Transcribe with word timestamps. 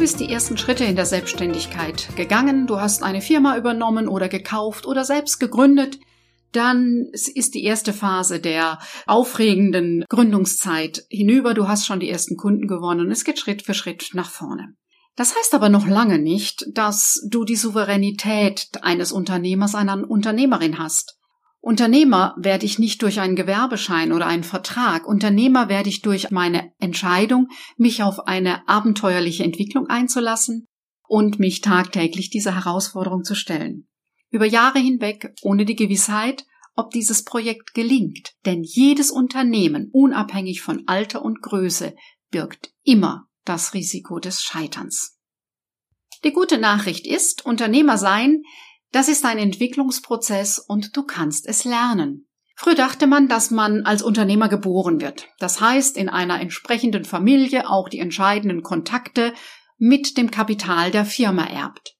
Bist 0.00 0.18
die 0.18 0.32
ersten 0.32 0.56
Schritte 0.56 0.84
in 0.84 0.96
der 0.96 1.04
Selbstständigkeit 1.04 2.08
gegangen, 2.16 2.66
du 2.66 2.80
hast 2.80 3.02
eine 3.02 3.20
Firma 3.20 3.58
übernommen 3.58 4.08
oder 4.08 4.30
gekauft 4.30 4.86
oder 4.86 5.04
selbst 5.04 5.38
gegründet, 5.40 5.98
dann 6.52 7.08
ist 7.12 7.54
die 7.54 7.64
erste 7.64 7.92
Phase 7.92 8.40
der 8.40 8.78
aufregenden 9.06 10.06
Gründungszeit 10.08 11.04
hinüber, 11.10 11.52
du 11.52 11.68
hast 11.68 11.84
schon 11.84 12.00
die 12.00 12.08
ersten 12.08 12.38
Kunden 12.38 12.66
gewonnen, 12.66 13.10
es 13.10 13.24
geht 13.24 13.38
Schritt 13.38 13.60
für 13.60 13.74
Schritt 13.74 14.12
nach 14.14 14.30
vorne. 14.30 14.68
Das 15.16 15.36
heißt 15.36 15.52
aber 15.52 15.68
noch 15.68 15.86
lange 15.86 16.18
nicht, 16.18 16.64
dass 16.72 17.20
du 17.28 17.44
die 17.44 17.56
Souveränität 17.56 18.70
eines 18.80 19.12
Unternehmers, 19.12 19.74
einer 19.74 20.08
Unternehmerin 20.08 20.78
hast. 20.78 21.19
Unternehmer 21.62 22.34
werde 22.38 22.64
ich 22.64 22.78
nicht 22.78 23.02
durch 23.02 23.20
einen 23.20 23.36
Gewerbeschein 23.36 24.12
oder 24.12 24.26
einen 24.26 24.44
Vertrag. 24.44 25.06
Unternehmer 25.06 25.68
werde 25.68 25.90
ich 25.90 26.00
durch 26.00 26.30
meine 26.30 26.72
Entscheidung, 26.78 27.48
mich 27.76 28.02
auf 28.02 28.26
eine 28.26 28.66
abenteuerliche 28.66 29.44
Entwicklung 29.44 29.86
einzulassen 29.88 30.66
und 31.06 31.38
mich 31.38 31.60
tagtäglich 31.60 32.30
dieser 32.30 32.54
Herausforderung 32.54 33.24
zu 33.24 33.34
stellen. 33.34 33.88
Über 34.30 34.46
Jahre 34.46 34.78
hinweg 34.78 35.34
ohne 35.42 35.66
die 35.66 35.76
Gewissheit, 35.76 36.46
ob 36.76 36.92
dieses 36.92 37.24
Projekt 37.24 37.74
gelingt. 37.74 38.32
Denn 38.46 38.62
jedes 38.62 39.10
Unternehmen, 39.10 39.90
unabhängig 39.92 40.62
von 40.62 40.84
Alter 40.86 41.22
und 41.22 41.42
Größe, 41.42 41.94
birgt 42.30 42.72
immer 42.84 43.26
das 43.44 43.74
Risiko 43.74 44.18
des 44.18 44.40
Scheiterns. 44.42 45.18
Die 46.24 46.32
gute 46.32 46.58
Nachricht 46.58 47.06
ist, 47.06 47.44
Unternehmer 47.44 47.98
sein 47.98 48.42
das 48.92 49.08
ist 49.08 49.24
ein 49.24 49.38
Entwicklungsprozess 49.38 50.58
und 50.58 50.96
du 50.96 51.04
kannst 51.04 51.46
es 51.46 51.64
lernen. 51.64 52.26
Früher 52.56 52.74
dachte 52.74 53.06
man, 53.06 53.28
dass 53.28 53.50
man 53.50 53.86
als 53.86 54.02
Unternehmer 54.02 54.48
geboren 54.48 55.00
wird. 55.00 55.28
Das 55.38 55.60
heißt, 55.60 55.96
in 55.96 56.08
einer 56.08 56.40
entsprechenden 56.40 57.04
Familie 57.04 57.70
auch 57.70 57.88
die 57.88 58.00
entscheidenden 58.00 58.62
Kontakte 58.62 59.32
mit 59.78 60.18
dem 60.18 60.30
Kapital 60.30 60.90
der 60.90 61.06
Firma 61.06 61.46
erbt. 61.46 61.96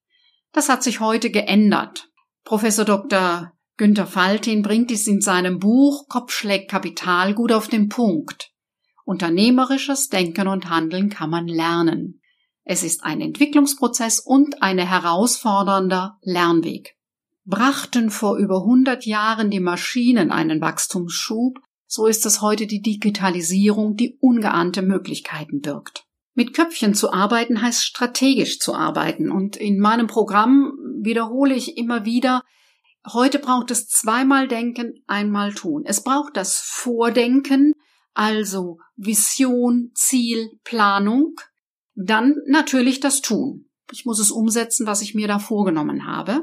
Das 0.52 0.68
hat 0.68 0.82
sich 0.82 1.00
heute 1.00 1.30
geändert. 1.30 2.10
Professor 2.44 2.84
Dr. 2.84 3.52
Günther 3.78 4.06
Faltin 4.06 4.60
bringt 4.60 4.90
dies 4.90 5.06
in 5.06 5.22
seinem 5.22 5.58
Buch 5.58 6.08
Kopfschläg 6.08 6.68
Kapital 6.68 7.34
gut 7.34 7.52
auf 7.52 7.68
den 7.68 7.88
Punkt. 7.88 8.50
Unternehmerisches 9.06 10.08
Denken 10.08 10.46
und 10.46 10.68
Handeln 10.68 11.08
kann 11.08 11.30
man 11.30 11.46
lernen. 11.46 12.20
Es 12.64 12.82
ist 12.82 13.02
ein 13.04 13.20
Entwicklungsprozess 13.20 14.20
und 14.20 14.62
eine 14.62 14.88
herausfordernder 14.88 16.18
Lernweg. 16.22 16.96
Brachten 17.44 18.10
vor 18.10 18.36
über 18.36 18.58
100 18.58 19.06
Jahren 19.06 19.50
die 19.50 19.60
Maschinen 19.60 20.30
einen 20.30 20.60
Wachstumsschub, 20.60 21.58
so 21.86 22.06
ist 22.06 22.24
es 22.26 22.40
heute 22.40 22.66
die 22.66 22.82
Digitalisierung, 22.82 23.96
die 23.96 24.16
ungeahnte 24.20 24.82
Möglichkeiten 24.82 25.60
birgt. 25.60 26.04
Mit 26.34 26.54
Köpfchen 26.54 26.94
zu 26.94 27.12
arbeiten 27.12 27.60
heißt 27.60 27.82
strategisch 27.82 28.60
zu 28.60 28.74
arbeiten 28.74 29.32
und 29.32 29.56
in 29.56 29.80
meinem 29.80 30.06
Programm 30.06 30.72
wiederhole 31.02 31.54
ich 31.54 31.76
immer 31.76 32.04
wieder, 32.04 32.42
heute 33.12 33.38
braucht 33.40 33.70
es 33.70 33.88
zweimal 33.88 34.46
denken, 34.46 35.02
einmal 35.06 35.52
tun. 35.52 35.82
Es 35.84 36.04
braucht 36.04 36.36
das 36.36 36.60
Vordenken, 36.60 37.74
also 38.14 38.78
Vision, 38.96 39.90
Ziel, 39.94 40.50
Planung, 40.62 41.34
dann 42.04 42.36
natürlich 42.46 43.00
das 43.00 43.20
Tun. 43.20 43.66
Ich 43.92 44.04
muss 44.04 44.20
es 44.20 44.30
umsetzen, 44.30 44.86
was 44.86 45.02
ich 45.02 45.14
mir 45.14 45.28
da 45.28 45.38
vorgenommen 45.38 46.06
habe. 46.06 46.42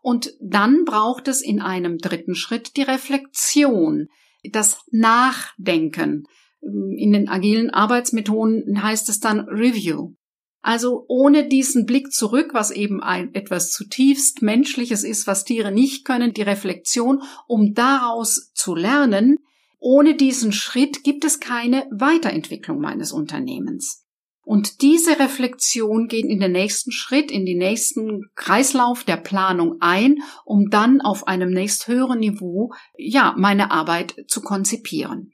Und 0.00 0.34
dann 0.40 0.84
braucht 0.84 1.26
es 1.28 1.42
in 1.42 1.60
einem 1.60 1.98
dritten 1.98 2.34
Schritt 2.34 2.76
die 2.76 2.82
Reflexion, 2.82 4.06
das 4.44 4.78
Nachdenken. 4.90 6.24
In 6.60 7.12
den 7.12 7.28
agilen 7.28 7.70
Arbeitsmethoden 7.70 8.82
heißt 8.82 9.08
es 9.08 9.18
dann 9.18 9.40
Review. 9.40 10.14
Also 10.62 11.04
ohne 11.08 11.48
diesen 11.48 11.86
Blick 11.86 12.12
zurück, 12.12 12.50
was 12.52 12.70
eben 12.70 13.02
ein 13.02 13.34
etwas 13.34 13.70
zutiefst 13.70 14.42
Menschliches 14.42 15.04
ist, 15.04 15.26
was 15.26 15.44
Tiere 15.44 15.70
nicht 15.70 16.04
können, 16.04 16.32
die 16.32 16.42
Reflexion, 16.42 17.22
um 17.46 17.74
daraus 17.74 18.52
zu 18.52 18.74
lernen, 18.74 19.38
ohne 19.78 20.16
diesen 20.16 20.52
Schritt 20.52 21.04
gibt 21.04 21.24
es 21.24 21.38
keine 21.38 21.86
Weiterentwicklung 21.92 22.80
meines 22.80 23.12
Unternehmens. 23.12 24.05
Und 24.46 24.80
diese 24.80 25.18
Reflexion 25.18 26.06
geht 26.06 26.24
in 26.24 26.38
den 26.38 26.52
nächsten 26.52 26.92
Schritt, 26.92 27.32
in 27.32 27.44
den 27.44 27.58
nächsten 27.58 28.30
Kreislauf 28.36 29.02
der 29.02 29.16
Planung 29.16 29.78
ein, 29.80 30.18
um 30.44 30.70
dann 30.70 31.00
auf 31.00 31.26
einem 31.26 31.50
nächsthöheren 31.50 32.20
Niveau, 32.20 32.72
ja, 32.96 33.34
meine 33.36 33.72
Arbeit 33.72 34.14
zu 34.28 34.42
konzipieren. 34.42 35.32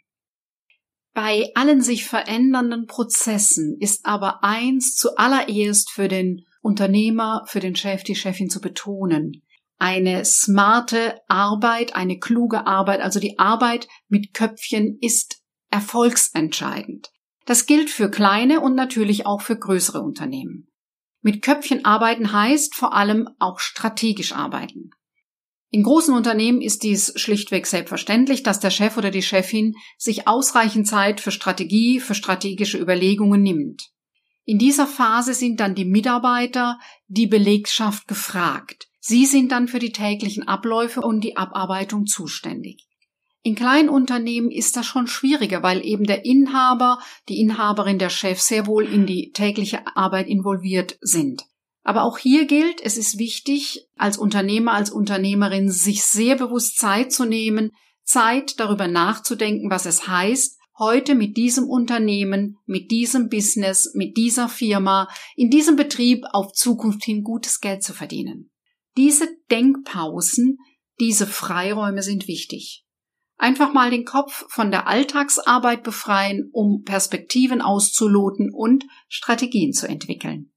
Bei 1.12 1.50
allen 1.55 1.83
sich 1.83 2.06
verändernden 2.06 2.87
Prozessen 2.87 3.77
ist 3.78 4.06
aber 4.06 4.43
eins 4.45 4.97
zuallererst 4.97 5.91
für 5.91 6.09
den 6.09 6.47
Unternehmer, 6.62 7.44
für 7.47 7.61
den 7.61 7.77
Chef, 7.77 8.05
die 8.05 8.17
Chefin 8.17 8.49
zu 8.49 8.62
betonen. 8.62 9.43
Eine 9.77 10.25
smarte 10.25 11.21
Arbeit, 11.29 11.94
eine 11.94 12.19
kluge 12.19 12.67
Arbeit, 12.67 13.03
also 13.03 13.21
die 13.21 13.39
Arbeit 13.39 13.89
mit 14.09 14.33
Köpfchen 14.33 14.97
ist 15.03 15.43
erfolgsentscheidend. 15.71 17.12
Das 17.47 17.66
gilt 17.66 17.91
für 17.91 18.10
kleine 18.10 18.60
und 18.60 18.75
natürlich 18.75 19.26
auch 19.26 19.42
für 19.42 19.56
größere 19.56 20.00
Unternehmen. 20.00 20.69
Mit 21.20 21.42
Köpfchen 21.42 21.84
arbeiten 21.84 22.32
heißt 22.32 22.75
vor 22.75 22.94
allem 22.94 23.28
auch 23.38 23.60
strategisch 23.60 24.32
arbeiten. 24.32 24.91
In 25.70 25.84
großen 25.84 26.14
Unternehmen 26.14 26.60
ist 26.60 26.82
dies 26.82 27.14
schlichtweg 27.16 27.66
selbstverständlich, 27.66 28.42
dass 28.42 28.60
der 28.60 28.70
Chef 28.70 28.98
oder 28.98 29.10
die 29.10 29.22
Chefin 29.22 29.75
sich 29.97 30.28
ausreichend 30.28 30.86
Zeit 30.86 31.20
für 31.20 31.31
Strategie, 31.31 31.98
für 31.98 32.14
strategische 32.14 32.78
Überlegungen 32.78 33.41
nimmt. 33.41 33.88
In 34.44 34.58
dieser 34.58 34.86
Phase 34.86 35.32
sind 35.32 35.60
dann 35.60 35.75
die 35.75 35.84
Mitarbeiter, 35.84 36.78
die 37.06 37.26
Belegschaft 37.26 38.06
gefragt. 38.06 38.88
Sie 39.00 39.25
sind 39.25 39.50
dann 39.50 39.66
für 39.66 39.78
die 39.78 39.92
täglichen 39.92 40.47
Abläufe 40.47 41.00
und 41.00 41.22
die 41.22 41.36
Abarbeitung 41.36 42.06
zuständig. 42.06 42.86
In 43.44 43.56
Kleinunternehmen 43.56 44.53
ist 44.53 44.76
das 44.76 44.86
schon 44.86 45.08
schwieriger, 45.08 45.62
weil 45.64 45.84
eben 45.84 46.04
der 46.04 46.25
Inhaber, 46.25 47.00
die 47.28 47.41
Inhaberin, 47.41 47.98
der 47.98 48.10
Chef 48.10 48.41
sehr 48.41 48.66
wohl 48.66 48.86
in 48.86 49.04
die 49.04 49.32
tägliche 49.32 49.84
Arbeit 49.97 50.28
involviert 50.28 50.97
sind. 51.00 51.42
Aber 51.82 52.04
auch 52.04 52.19
hier 52.19 52.47
gilt, 52.47 52.81
es 52.81 52.97
ist 52.97 53.19
wichtig, 53.19 53.88
als 53.97 54.16
Unternehmer, 54.16 54.75
als 54.75 54.91
Unternehmerin 54.91 55.70
sich 55.70 56.04
sehr 56.04 56.36
bewusst 56.36 56.78
Zeit 56.78 57.12
zu 57.12 57.25
nehmen, 57.25 57.72
Zeit 58.04 58.60
darüber 58.60 58.86
nachzudenken, 58.86 59.70
was 59.70 59.86
es 59.86 60.06
heißt, 60.06 60.58
heute 60.78 61.16
mit 61.16 61.36
diesem 61.36 61.69
Unternehmen, 61.69 62.58
mit 62.66 62.92
diesem 62.92 63.28
Business, 63.28 63.92
mit 63.94 64.16
dieser 64.16 64.48
Firma, 64.48 65.08
in 65.34 65.50
diesem 65.50 65.75
Betrieb 65.75 66.25
auf 66.32 66.52
Zukunft 66.52 67.04
hin 67.04 67.25
gutes 67.25 67.60
Geld 67.60 67.82
zu 67.82 67.92
verdienen. 67.92 68.50
Diese 68.97 69.28
Denkpausen, 69.50 70.58
diese 71.00 71.26
Freiräume 71.26 72.02
sind 72.02 72.28
wichtig. 72.28 72.84
Einfach 73.37 73.72
mal 73.72 73.91
den 73.91 74.04
Kopf 74.04 74.44
von 74.48 74.70
der 74.70 74.87
Alltagsarbeit 74.87 75.82
befreien, 75.82 76.50
um 76.53 76.82
Perspektiven 76.84 77.60
auszuloten 77.60 78.53
und 78.53 78.84
Strategien 79.09 79.72
zu 79.72 79.88
entwickeln. 79.88 80.53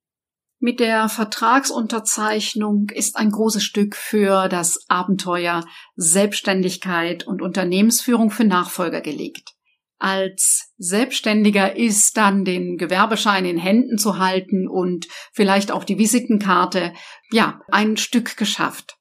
Mit 0.59 0.79
der 0.79 1.09
Vertragsunterzeichnung 1.09 2.89
ist 2.89 3.17
ein 3.17 3.29
großes 3.29 3.63
Stück 3.63 3.95
für 3.95 4.47
das 4.47 4.85
Abenteuer 4.87 5.63
Selbstständigkeit 5.95 7.27
und 7.27 7.41
Unternehmensführung 7.41 8.31
für 8.31 8.45
Nachfolger 8.45 9.01
gelegt. 9.01 9.55
Als 9.97 10.73
Selbstständiger 10.77 11.75
ist 11.75 12.17
dann 12.17 12.45
den 12.45 12.77
Gewerbeschein 12.77 13.45
in 13.45 13.57
Händen 13.57 13.97
zu 13.97 14.17
halten 14.17 14.67
und 14.67 15.07
vielleicht 15.31 15.71
auch 15.71 15.83
die 15.83 15.97
Visitenkarte, 15.97 16.93
ja, 17.31 17.61
ein 17.71 17.97
Stück 17.97 18.37
geschafft. 18.37 18.97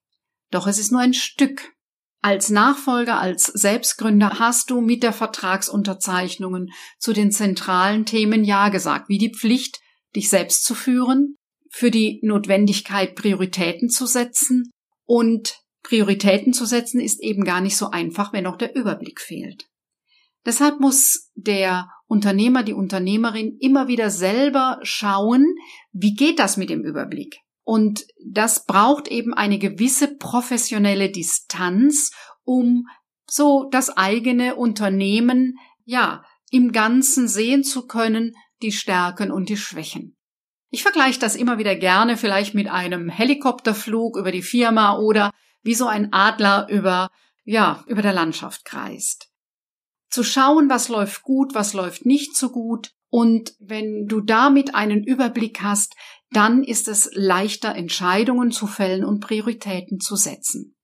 Doch 0.50 0.66
es 0.66 0.78
ist 0.78 0.92
nur 0.92 1.00
ein 1.00 1.14
Stück 1.14 1.73
als 2.24 2.48
Nachfolger, 2.48 3.20
als 3.20 3.44
Selbstgründer 3.44 4.38
hast 4.38 4.70
du 4.70 4.80
mit 4.80 5.02
der 5.02 5.12
Vertragsunterzeichnungen 5.12 6.70
zu 6.98 7.12
den 7.12 7.30
zentralen 7.30 8.06
Themen 8.06 8.44
Ja 8.44 8.70
gesagt, 8.70 9.10
wie 9.10 9.18
die 9.18 9.34
Pflicht, 9.34 9.80
dich 10.16 10.30
selbst 10.30 10.64
zu 10.64 10.74
führen, 10.74 11.36
für 11.70 11.90
die 11.90 12.20
Notwendigkeit, 12.22 13.14
Prioritäten 13.14 13.90
zu 13.90 14.06
setzen. 14.06 14.70
Und 15.04 15.58
Prioritäten 15.82 16.54
zu 16.54 16.64
setzen 16.64 16.98
ist 16.98 17.22
eben 17.22 17.44
gar 17.44 17.60
nicht 17.60 17.76
so 17.76 17.90
einfach, 17.90 18.32
wenn 18.32 18.46
auch 18.46 18.56
der 18.56 18.74
Überblick 18.74 19.20
fehlt. 19.20 19.66
Deshalb 20.46 20.80
muss 20.80 21.30
der 21.34 21.90
Unternehmer, 22.06 22.62
die 22.62 22.72
Unternehmerin 22.72 23.58
immer 23.60 23.86
wieder 23.86 24.08
selber 24.08 24.78
schauen, 24.82 25.44
wie 25.92 26.14
geht 26.14 26.38
das 26.38 26.56
mit 26.56 26.70
dem 26.70 26.84
Überblick? 26.84 27.43
Und 27.64 28.06
das 28.24 28.66
braucht 28.66 29.08
eben 29.08 29.34
eine 29.34 29.58
gewisse 29.58 30.16
professionelle 30.16 31.10
Distanz, 31.10 32.12
um 32.44 32.86
so 33.28 33.68
das 33.70 33.96
eigene 33.96 34.54
Unternehmen, 34.54 35.58
ja, 35.84 36.22
im 36.50 36.72
Ganzen 36.72 37.26
sehen 37.26 37.64
zu 37.64 37.86
können, 37.86 38.36
die 38.62 38.70
Stärken 38.70 39.32
und 39.32 39.48
die 39.48 39.56
Schwächen. 39.56 40.16
Ich 40.70 40.82
vergleiche 40.82 41.20
das 41.20 41.36
immer 41.36 41.58
wieder 41.58 41.74
gerne 41.76 42.16
vielleicht 42.16 42.54
mit 42.54 42.68
einem 42.68 43.08
Helikopterflug 43.08 44.16
über 44.16 44.30
die 44.30 44.42
Firma 44.42 44.98
oder 44.98 45.30
wie 45.62 45.74
so 45.74 45.86
ein 45.86 46.12
Adler 46.12 46.68
über, 46.68 47.10
ja, 47.44 47.82
über 47.86 48.02
der 48.02 48.12
Landschaft 48.12 48.64
kreist. 48.64 49.30
Zu 50.10 50.22
schauen, 50.22 50.68
was 50.68 50.88
läuft 50.88 51.22
gut, 51.22 51.54
was 51.54 51.72
läuft 51.72 52.06
nicht 52.06 52.36
so 52.36 52.50
gut. 52.50 52.92
Und 53.14 53.54
wenn 53.60 54.06
du 54.08 54.20
damit 54.20 54.74
einen 54.74 55.04
Überblick 55.04 55.62
hast, 55.62 55.94
dann 56.32 56.64
ist 56.64 56.88
es 56.88 57.08
leichter, 57.12 57.72
Entscheidungen 57.76 58.50
zu 58.50 58.66
fällen 58.66 59.04
und 59.04 59.20
Prioritäten 59.20 60.00
zu 60.00 60.16
setzen. 60.16 60.74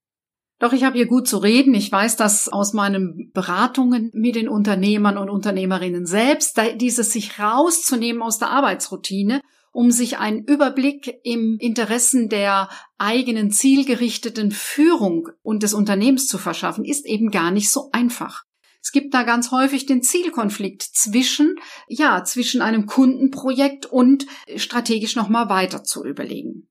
Doch 0.60 0.72
ich 0.72 0.84
habe 0.84 0.96
hier 0.96 1.08
gut 1.08 1.26
zu 1.26 1.38
reden. 1.38 1.74
Ich 1.74 1.90
weiß 1.90 2.14
das 2.16 2.48
aus 2.48 2.72
meinen 2.72 3.32
Beratungen 3.34 4.12
mit 4.14 4.36
den 4.36 4.48
Unternehmern 4.48 5.18
und 5.18 5.28
Unternehmerinnen 5.28 6.06
selbst, 6.06 6.56
dieses 6.76 7.12
sich 7.12 7.40
rauszunehmen 7.40 8.22
aus 8.22 8.38
der 8.38 8.50
Arbeitsroutine, 8.50 9.40
um 9.72 9.90
sich 9.90 10.18
einen 10.18 10.44
Überblick 10.44 11.12
im 11.24 11.56
Interessen 11.58 12.28
der 12.28 12.68
eigenen 12.96 13.50
zielgerichteten 13.50 14.52
Führung 14.52 15.30
und 15.42 15.64
des 15.64 15.74
Unternehmens 15.74 16.28
zu 16.28 16.38
verschaffen, 16.38 16.84
ist 16.84 17.06
eben 17.06 17.32
gar 17.32 17.50
nicht 17.50 17.72
so 17.72 17.88
einfach. 17.90 18.44
Es 18.82 18.92
gibt 18.92 19.12
da 19.12 19.24
ganz 19.24 19.50
häufig 19.50 19.86
den 19.86 20.02
Zielkonflikt 20.02 20.82
zwischen, 20.82 21.56
ja, 21.86 22.24
zwischen 22.24 22.62
einem 22.62 22.86
Kundenprojekt 22.86 23.86
und 23.86 24.26
strategisch 24.56 25.16
nochmal 25.16 25.48
weiter 25.48 25.84
zu 25.84 26.04
überlegen. 26.04 26.68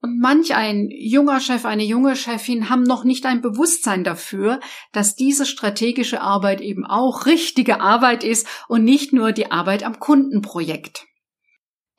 Und 0.00 0.18
manch 0.18 0.54
ein 0.56 0.88
junger 0.90 1.38
Chef, 1.38 1.64
eine 1.64 1.84
junge 1.84 2.16
Chefin 2.16 2.68
haben 2.68 2.82
noch 2.82 3.04
nicht 3.04 3.24
ein 3.24 3.40
Bewusstsein 3.40 4.02
dafür, 4.02 4.58
dass 4.90 5.14
diese 5.14 5.46
strategische 5.46 6.20
Arbeit 6.20 6.60
eben 6.60 6.84
auch 6.84 7.26
richtige 7.26 7.80
Arbeit 7.80 8.24
ist 8.24 8.48
und 8.66 8.82
nicht 8.82 9.12
nur 9.12 9.30
die 9.30 9.52
Arbeit 9.52 9.84
am 9.84 10.00
Kundenprojekt. 10.00 11.06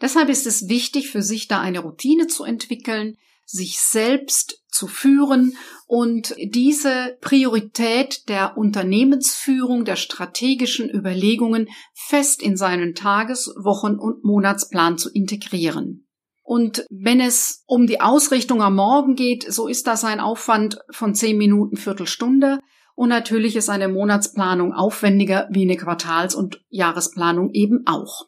Deshalb 0.01 0.27
ist 0.27 0.45
es 0.45 0.67
wichtig, 0.67 1.11
für 1.11 1.21
sich 1.21 1.47
da 1.47 1.61
eine 1.61 1.79
Routine 1.79 2.27
zu 2.27 2.43
entwickeln, 2.43 3.15
sich 3.45 3.79
selbst 3.79 4.62
zu 4.73 4.87
führen 4.87 5.55
und 5.87 6.35
diese 6.41 7.17
Priorität 7.21 8.27
der 8.27 8.57
Unternehmensführung, 8.57 9.85
der 9.85 9.95
strategischen 9.95 10.89
Überlegungen 10.89 11.69
fest 11.93 12.41
in 12.41 12.57
seinen 12.57 12.95
Tages-, 12.95 13.53
Wochen- 13.55 13.99
und 13.99 14.23
Monatsplan 14.23 14.97
zu 14.97 15.11
integrieren. 15.11 16.07
Und 16.41 16.85
wenn 16.89 17.21
es 17.21 17.63
um 17.67 17.87
die 17.87 18.01
Ausrichtung 18.01 18.61
am 18.61 18.75
Morgen 18.75 19.15
geht, 19.15 19.45
so 19.51 19.67
ist 19.67 19.87
das 19.87 20.03
ein 20.03 20.19
Aufwand 20.19 20.79
von 20.91 21.15
zehn 21.15 21.37
Minuten, 21.37 21.77
Viertelstunde. 21.77 22.59
Und 22.95 23.09
natürlich 23.09 23.55
ist 23.55 23.69
eine 23.69 23.87
Monatsplanung 23.87 24.73
aufwendiger 24.73 25.47
wie 25.51 25.63
eine 25.63 25.77
Quartals- 25.77 26.35
und 26.35 26.61
Jahresplanung 26.69 27.51
eben 27.53 27.83
auch. 27.85 28.27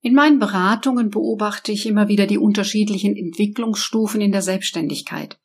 In 0.00 0.14
meinen 0.14 0.38
Beratungen 0.38 1.10
beobachte 1.10 1.72
ich 1.72 1.86
immer 1.86 2.08
wieder 2.08 2.26
die 2.26 2.38
unterschiedlichen 2.38 3.16
Entwicklungsstufen 3.16 4.20
in 4.20 4.32
der 4.32 4.42
Selbstständigkeit. 4.42 5.38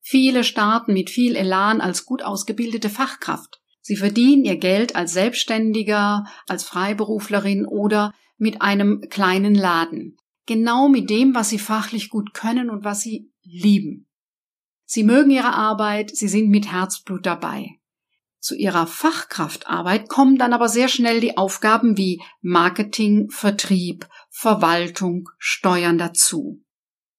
Viele 0.00 0.44
starten 0.44 0.92
mit 0.92 1.10
viel 1.10 1.36
Elan 1.36 1.80
als 1.80 2.04
gut 2.04 2.22
ausgebildete 2.22 2.90
Fachkraft. 2.90 3.60
Sie 3.80 3.96
verdienen 3.96 4.44
ihr 4.44 4.56
Geld 4.56 4.96
als 4.96 5.12
Selbstständiger, 5.12 6.24
als 6.46 6.64
Freiberuflerin 6.64 7.66
oder 7.66 8.12
mit 8.36 8.62
einem 8.62 9.02
kleinen 9.08 9.54
Laden 9.54 10.16
genau 10.50 10.88
mit 10.88 11.10
dem, 11.10 11.32
was 11.32 11.48
sie 11.48 11.60
fachlich 11.60 12.08
gut 12.08 12.34
können 12.34 12.70
und 12.70 12.82
was 12.82 13.02
sie 13.02 13.30
lieben. 13.44 14.08
Sie 14.84 15.04
mögen 15.04 15.30
ihre 15.30 15.54
Arbeit, 15.54 16.10
sie 16.10 16.26
sind 16.26 16.48
mit 16.48 16.72
Herzblut 16.72 17.24
dabei. 17.24 17.68
Zu 18.40 18.56
ihrer 18.56 18.88
Fachkraftarbeit 18.88 20.08
kommen 20.08 20.38
dann 20.38 20.52
aber 20.52 20.68
sehr 20.68 20.88
schnell 20.88 21.20
die 21.20 21.36
Aufgaben 21.36 21.96
wie 21.96 22.20
Marketing, 22.40 23.30
Vertrieb, 23.30 24.08
Verwaltung, 24.28 25.28
Steuern 25.38 25.98
dazu. 25.98 26.64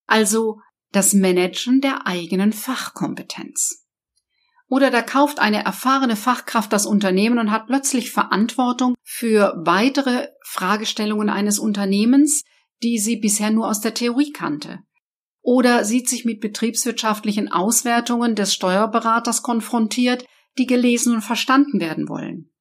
Also 0.08 0.60
das 0.92 1.14
Managen 1.14 1.82
der 1.82 2.06
eigenen 2.08 2.54
Fachkompetenz. 2.54 3.86
Oder 4.68 4.90
da 4.90 5.02
kauft 5.02 5.40
eine 5.40 5.66
erfahrene 5.66 6.16
Fachkraft 6.16 6.72
das 6.72 6.86
Unternehmen 6.86 7.40
und 7.40 7.52
hat 7.52 7.68
plötzlich 7.68 8.12
Verantwortung 8.12 8.96
für 9.04 9.54
weitere 9.66 10.30
Fragestellungen 10.46 11.30
eines 11.30 11.60
Unternehmens, 11.60 12.44
die 12.82 12.98
sie 12.98 13.18
bisher 13.18 13.52
nur 13.52 13.68
aus 13.68 13.82
der 13.82 13.94
Theorie 13.94 14.32
kannte. 14.32 14.80
Oder 15.42 15.84
sieht 15.84 16.08
sich 16.08 16.24
mit 16.24 16.40
betriebswirtschaftlichen 16.40 17.52
Auswertungen 17.52 18.36
des 18.36 18.54
Steuerberaters 18.54 19.44
konfrontiert, 19.44 20.26
die 20.58 20.68
gelesen 20.68 21.16
und 21.16 21.22
verstanden 21.22 21.80
werden 21.80 22.08
wollen. 22.08 22.52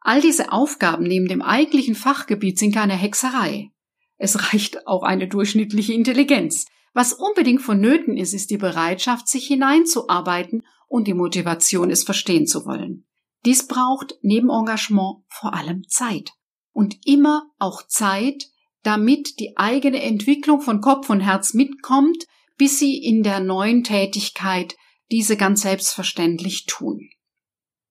All 0.00 0.20
diese 0.20 0.52
Aufgaben 0.52 1.04
neben 1.04 1.28
dem 1.28 1.42
eigentlichen 1.42 1.94
Fachgebiet 1.94 2.58
sind 2.58 2.74
keine 2.74 2.94
Hexerei. 2.94 3.70
Es 4.16 4.52
reicht 4.52 4.86
auch 4.86 5.02
eine 5.02 5.28
durchschnittliche 5.28 5.94
Intelligenz. 5.94 6.66
Was 6.92 7.12
unbedingt 7.12 7.62
vonnöten 7.62 8.16
ist, 8.16 8.34
ist 8.34 8.50
die 8.50 8.56
Bereitschaft, 8.56 9.28
sich 9.28 9.46
hineinzuarbeiten 9.46 10.62
und 10.88 11.06
die 11.06 11.14
Motivation, 11.14 11.90
es 11.90 12.02
verstehen 12.02 12.46
zu 12.46 12.66
wollen. 12.66 13.06
Dies 13.44 13.66
braucht 13.66 14.16
neben 14.22 14.50
Engagement 14.50 15.24
vor 15.28 15.54
allem 15.54 15.84
Zeit. 15.88 16.32
Und 16.72 16.98
immer 17.04 17.44
auch 17.58 17.86
Zeit, 17.86 18.48
damit 18.82 19.38
die 19.38 19.56
eigene 19.56 20.02
Entwicklung 20.02 20.60
von 20.60 20.80
Kopf 20.80 21.10
und 21.10 21.20
Herz 21.20 21.54
mitkommt, 21.54 22.26
bis 22.56 22.78
sie 22.78 22.98
in 22.98 23.22
der 23.22 23.40
neuen 23.40 23.84
Tätigkeit 23.84 24.76
diese 25.10 25.36
ganz 25.36 25.62
selbstverständlich 25.62 26.66
tun. 26.66 27.08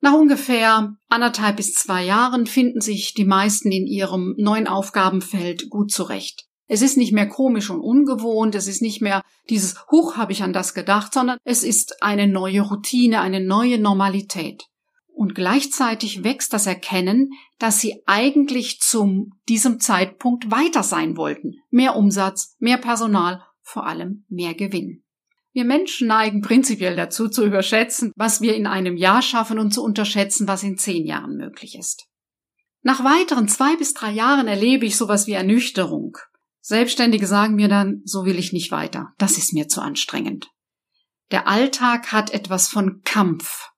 Nach 0.02 0.14
ungefähr 0.14 0.96
anderthalb 1.10 1.58
bis 1.58 1.74
zwei 1.74 2.06
Jahren 2.06 2.46
finden 2.46 2.80
sich 2.80 3.14
die 3.14 3.26
meisten 3.26 3.72
in 3.72 3.86
ihrem 3.86 4.36
neuen 4.38 4.68
Aufgabenfeld 4.68 5.70
gut 5.70 5.92
zurecht. 5.92 6.49
Es 6.72 6.84
ist 6.84 6.98
nicht 6.98 7.12
mehr 7.12 7.28
komisch 7.28 7.72
und 7.72 7.82
ungewohnt, 7.82 8.54
es 8.54 8.68
ist 8.68 8.84
nicht 8.84 9.02
mehr 9.02 9.24
dieses 9.50 9.76
Huch 9.90 10.18
habe 10.18 10.32
ich 10.32 10.44
an 10.44 10.54
das 10.54 10.76
gedacht, 10.76 11.14
sondern 11.14 11.40
es 11.44 11.64
ist 11.64 12.04
eine 12.04 12.28
neue 12.28 12.62
Routine, 12.62 13.22
eine 13.22 13.42
neue 13.42 13.80
Normalität. 13.80 14.66
Und 15.08 15.34
gleichzeitig 15.34 16.24
wächst 16.24 16.54
das 16.54 16.68
Erkennen, 16.68 17.32
dass 17.58 17.82
sie 17.82 18.04
eigentlich 18.06 18.80
zum 18.80 19.34
diesem 19.50 19.80
Zeitpunkt 19.80 20.52
weiter 20.52 20.84
sein 20.84 21.18
wollten. 21.18 21.56
Mehr 21.72 21.96
Umsatz, 21.96 22.56
mehr 22.60 22.78
Personal, 22.78 23.44
vor 23.62 23.88
allem 23.88 24.26
mehr 24.30 24.54
Gewinn. 24.54 25.04
Wir 25.52 25.66
Menschen 25.66 26.08
neigen 26.08 26.42
prinzipiell 26.42 26.96
dazu 26.96 27.30
zu 27.30 27.44
überschätzen, 27.44 28.14
was 28.16 28.42
wir 28.42 28.56
in 28.56 28.68
einem 28.68 28.96
Jahr 28.96 29.24
schaffen 29.24 29.58
und 29.58 29.74
zu 29.74 29.84
unterschätzen, 29.84 30.48
was 30.48 30.62
in 30.62 30.78
zehn 30.78 31.08
Jahren 31.08 31.36
möglich 31.36 31.76
ist. 31.76 32.06
Nach 32.84 33.04
weiteren 33.04 33.48
zwei 33.48 33.76
bis 33.76 33.96
drei 33.96 34.12
Jahren 34.12 34.48
erlebe 34.48 34.86
ich 34.86 34.96
sowas 34.96 35.26
wie 35.26 35.34
Ernüchterung. 35.34 36.18
Selbstständige 36.62 37.28
sagen 37.28 37.56
mir 37.56 37.68
dann, 37.68 38.02
so 38.06 38.26
will 38.26 38.38
ich 38.38 38.54
nicht 38.54 38.72
weiter, 38.72 39.14
das 39.18 39.38
ist 39.38 39.54
mir 39.54 39.68
zu 39.68 39.82
anstrengend. 39.82 40.50
Der 41.32 41.48
Alltag 41.48 42.12
hat 42.12 42.32
etwas 42.32 42.68
von 42.68 43.02
Kampf, 43.04 43.70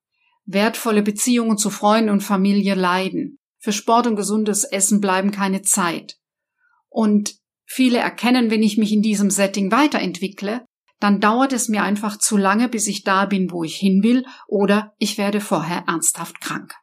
Wertvolle 0.46 1.02
Beziehungen 1.04 1.58
zu 1.58 1.70
Freunden 1.70 2.10
und 2.10 2.22
Familie 2.22 2.76
leiden. 2.76 3.38
Für 3.60 3.72
Sport 3.72 4.08
und 4.08 4.16
gesundes 4.16 4.64
Essen 4.64 5.00
bleiben 5.00 5.32
keine 5.32 5.62
Zeit. 5.62 6.18
Und 6.90 7.36
viele 7.66 8.00
erkennen, 8.00 8.50
wenn 8.50 8.64
ich 8.64 8.78
mich 8.78 8.92
in 8.92 9.02
diesem 9.02 9.30
Setting 9.30 9.72
weiterentwickle, 9.72 10.66
dann 11.00 11.20
dauert 11.20 11.54
es 11.54 11.70
mir 11.70 11.84
einfach 11.84 12.18
zu 12.18 12.38
lange, 12.38 12.70
bis 12.70 12.88
ich 12.88 13.04
da 13.04 13.26
bin, 13.26 13.52
wo 13.52 13.64
ich 13.64 13.76
hin 13.76 14.04
will, 14.04 14.26
oder 14.48 14.94
ich 14.98 15.18
werde 15.18 15.42
vorher 15.42 15.86
ernsthaft 15.88 16.42
krank. 16.42 16.74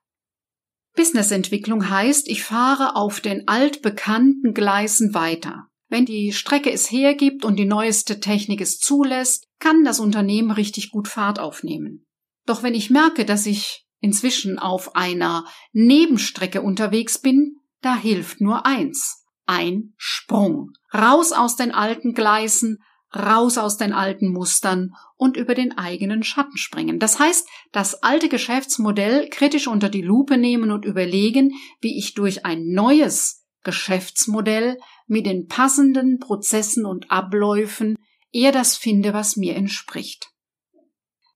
Businessentwicklung 0.97 1.91
heißt, 1.91 2.29
ich 2.29 2.43
fahre 2.43 2.97
auf 2.97 3.21
den 3.21 3.47
altbekannten 3.47 4.55
Gleisen 4.55 5.15
weiter. 5.15 5.68
Wenn 5.89 6.05
die 6.05 6.33
Strecke 6.33 6.71
es 6.71 6.91
hergibt 6.91 7.45
und 7.45 7.57
die 7.57 7.65
neueste 7.65 8.21
Technik 8.21 8.61
es 8.61 8.79
zulässt, 8.79 9.47
kann 9.59 9.85
das 9.85 10.01
Unternehmen 10.01 10.51
richtig 10.51 10.91
gut 10.91 11.09
Fahrt 11.09 11.39
aufnehmen. 11.39 12.07
Doch 12.47 12.63
wenn 12.63 12.75
ich 12.75 12.91
merke, 12.91 13.25
dass 13.25 13.47
ich 13.47 13.87
inzwischen 14.01 14.59
auf 14.59 14.97
einer 14.97 15.45
Nebenstrecke 15.73 16.63
unterwegs 16.63 17.19
bin, 17.19 17.57
da 17.81 17.97
hilft 17.97 18.41
nur 18.41 18.67
eins. 18.67 19.25
Ein 19.47 19.95
Sprung. 19.97 20.73
Raus 20.93 21.33
aus 21.33 21.57
den 21.57 21.73
alten 21.73 22.13
Gleisen, 22.13 22.83
raus 23.15 23.57
aus 23.57 23.79
den 23.79 23.93
alten 23.93 24.31
Mustern 24.31 24.93
und 25.17 25.37
über 25.37 25.55
den 25.55 25.77
eigenen 25.79 26.23
Schatten 26.23 26.59
springen. 26.59 26.99
Das 26.99 27.19
heißt, 27.19 27.49
das 27.73 28.03
alte 28.03 28.29
Geschäftsmodell 28.29 29.29
kritisch 29.31 29.67
unter 29.67 29.89
die 29.89 30.03
Lupe 30.03 30.37
nehmen 30.37 30.71
und 30.71 30.85
überlegen, 30.85 31.53
wie 31.81 31.99
ich 31.99 32.15
durch 32.15 32.45
ein 32.45 32.67
neues 32.73 33.47
Geschäftsmodell 33.65 34.79
mit 35.09 35.27
den 35.27 35.47
passenden 35.47 36.19
Prozessen 36.19 36.87
und 36.87 37.11
Abläufen 37.11 37.97
eher 38.31 38.53
das 38.53 38.77
finde, 38.77 39.13
was 39.13 39.37
mir 39.37 39.57
entspricht. 39.57 40.31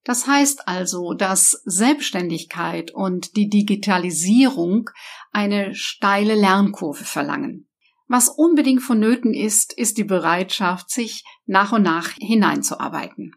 Das 0.04 0.26
heißt 0.26 0.66
also, 0.66 1.14
dass 1.14 1.62
Selbstständigkeit 1.64 2.90
und 2.90 3.36
die 3.36 3.48
Digitalisierung 3.48 4.90
eine 5.32 5.74
steile 5.74 6.34
Lernkurve 6.34 7.04
verlangen. 7.04 7.68
Was 8.08 8.28
unbedingt 8.28 8.82
vonnöten 8.82 9.32
ist, 9.32 9.72
ist 9.72 9.96
die 9.96 10.04
Bereitschaft, 10.04 10.90
sich 10.90 11.24
nach 11.46 11.72
und 11.72 11.82
nach 11.82 12.10
hineinzuarbeiten. 12.20 13.32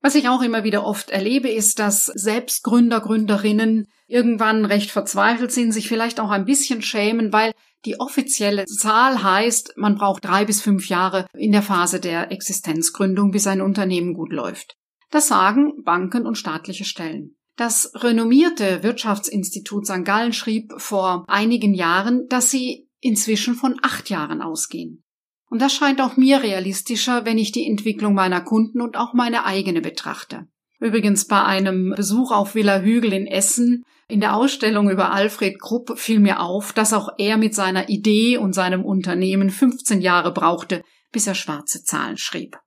Was 0.00 0.14
ich 0.14 0.28
auch 0.28 0.40
immer 0.40 0.64
wieder 0.64 0.86
oft 0.86 1.10
erlebe, 1.10 1.50
ist, 1.50 1.78
dass 1.78 2.06
selbst 2.06 2.62
Gründer, 2.62 3.00
Gründerinnen 3.00 3.88
irgendwann 4.06 4.64
recht 4.64 4.90
verzweifelt 4.90 5.52
sind, 5.52 5.72
sich 5.72 5.88
vielleicht 5.88 6.20
auch 6.20 6.30
ein 6.30 6.46
bisschen 6.46 6.80
schämen, 6.80 7.32
weil 7.32 7.52
die 7.84 7.98
offizielle 7.98 8.66
Zahl 8.66 9.22
heißt, 9.22 9.74
man 9.76 9.94
braucht 9.94 10.24
drei 10.24 10.44
bis 10.44 10.60
fünf 10.60 10.88
Jahre 10.88 11.26
in 11.34 11.52
der 11.52 11.62
Phase 11.62 12.00
der 12.00 12.30
Existenzgründung, 12.30 13.30
bis 13.30 13.46
ein 13.46 13.60
Unternehmen 13.60 14.14
gut 14.14 14.32
läuft. 14.32 14.76
Das 15.10 15.28
sagen 15.28 15.82
Banken 15.82 16.26
und 16.26 16.36
staatliche 16.36 16.84
Stellen. 16.84 17.36
Das 17.56 17.92
renommierte 17.94 18.82
Wirtschaftsinstitut 18.82 19.86
St. 19.86 20.04
Gallen 20.04 20.32
schrieb 20.32 20.72
vor 20.76 21.24
einigen 21.26 21.74
Jahren, 21.74 22.26
dass 22.28 22.50
sie 22.50 22.88
inzwischen 23.00 23.54
von 23.54 23.76
acht 23.82 24.08
Jahren 24.08 24.40
ausgehen. 24.40 25.02
Und 25.50 25.60
das 25.60 25.72
scheint 25.72 26.00
auch 26.00 26.16
mir 26.16 26.42
realistischer, 26.42 27.24
wenn 27.24 27.38
ich 27.38 27.50
die 27.50 27.66
Entwicklung 27.66 28.14
meiner 28.14 28.40
Kunden 28.40 28.80
und 28.80 28.96
auch 28.96 29.14
meine 29.14 29.44
eigene 29.44 29.80
betrachte. 29.80 30.46
Übrigens 30.78 31.26
bei 31.26 31.42
einem 31.42 31.92
Besuch 31.96 32.30
auf 32.30 32.54
Villa 32.54 32.80
Hügel 32.80 33.12
in 33.12 33.26
Essen 33.26 33.84
in 34.10 34.20
der 34.20 34.34
Ausstellung 34.34 34.90
über 34.90 35.12
Alfred 35.12 35.60
Krupp 35.60 35.98
fiel 35.98 36.20
mir 36.20 36.40
auf, 36.40 36.72
dass 36.72 36.92
auch 36.92 37.08
er 37.18 37.36
mit 37.36 37.54
seiner 37.54 37.88
Idee 37.88 38.36
und 38.36 38.52
seinem 38.52 38.84
Unternehmen 38.84 39.50
15 39.50 40.00
Jahre 40.00 40.32
brauchte, 40.32 40.82
bis 41.12 41.26
er 41.26 41.34
schwarze 41.34 41.82
Zahlen 41.82 42.16
schrieb. 42.16 42.58